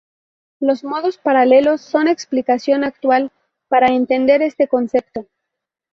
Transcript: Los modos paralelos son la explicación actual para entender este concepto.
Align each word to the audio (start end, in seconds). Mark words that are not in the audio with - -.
Los 0.59 0.83
modos 0.83 1.19
paralelos 1.19 1.79
son 1.81 2.05
la 2.05 2.11
explicación 2.11 2.83
actual 2.83 3.31
para 3.69 3.89
entender 3.93 4.41
este 4.41 4.67
concepto. 4.67 5.27